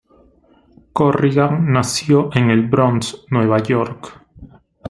Corrigan 0.93 1.71
nació 1.73 2.31
en 2.33 2.49
el 2.49 2.67
Bronx, 2.67 3.23
Nueva 3.29 3.59
York. 3.59 4.11